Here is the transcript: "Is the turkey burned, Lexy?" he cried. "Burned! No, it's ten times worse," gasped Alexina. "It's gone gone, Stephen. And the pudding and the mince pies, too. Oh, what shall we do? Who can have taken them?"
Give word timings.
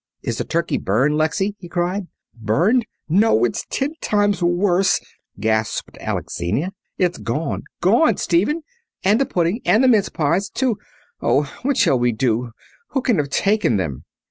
"Is 0.23 0.39
the 0.39 0.45
turkey 0.45 0.79
burned, 0.79 1.13
Lexy?" 1.15 1.53
he 1.59 1.69
cried. 1.69 2.07
"Burned! 2.33 2.87
No, 3.07 3.43
it's 3.43 3.67
ten 3.69 3.93
times 4.01 4.41
worse," 4.41 4.99
gasped 5.39 5.95
Alexina. 6.01 6.73
"It's 6.97 7.19
gone 7.19 7.65
gone, 7.81 8.17
Stephen. 8.17 8.63
And 9.03 9.21
the 9.21 9.27
pudding 9.27 9.61
and 9.63 9.83
the 9.83 9.87
mince 9.87 10.09
pies, 10.09 10.49
too. 10.49 10.79
Oh, 11.21 11.43
what 11.61 11.77
shall 11.77 11.99
we 11.99 12.13
do? 12.13 12.49
Who 12.87 13.03
can 13.03 13.17
have 13.19 13.29
taken 13.29 13.77
them?" 13.77 14.05